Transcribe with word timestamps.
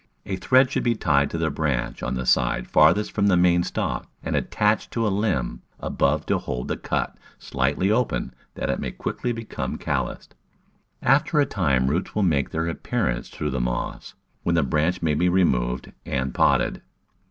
A 0.25 0.35
thread 0.35 0.71
should 0.71 0.81
be 0.81 0.95
tied 0.95 1.29
to 1.29 1.37
the 1.37 1.51
branch 1.51 2.01
on 2.01 2.15
the 2.15 2.25
side 2.25 2.67
farthest 2.67 3.11
from 3.11 3.27
the 3.27 3.37
main 3.37 3.61
stalk 3.63 4.07
and 4.23 4.35
attached 4.35 4.89
to 4.93 5.05
a 5.05 5.13
limb 5.13 5.61
above 5.79 6.25
to 6.25 6.39
hold 6.39 6.69
the 6.69 6.75
cut 6.75 7.15
slightly 7.37 7.91
open 7.91 8.33
that 8.55 8.71
it 8.71 8.79
may 8.79 8.89
quickly 8.89 9.31
be 9.31 9.43
come 9.45 9.77
calloused. 9.77 10.33
After 11.03 11.39
a 11.39 11.45
time 11.45 11.85
roots 11.87 12.15
will 12.15 12.23
make 12.23 12.49
their 12.49 12.67
appearance 12.67 13.29
through 13.29 13.51
the 13.51 13.61
moss, 13.61 14.15
when 14.41 14.55
the 14.55 14.63
branch 14.63 15.03
may 15.03 15.13
be 15.13 15.29
removed 15.29 15.91
and 16.03 16.33
potted. 16.33 16.81